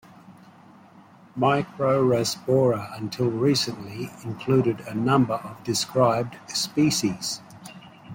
"Microrasbora", 1.37 2.97
until 2.97 3.29
recently, 3.29 4.09
included 4.23 4.79
a 4.87 4.95
number 4.95 5.35
of 5.35 5.63
described 5.63 6.37
species. 6.47 7.39